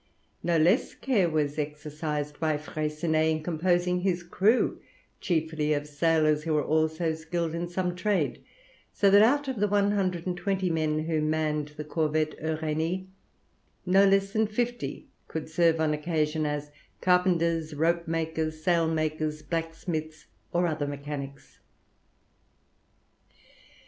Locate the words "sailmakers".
18.63-19.43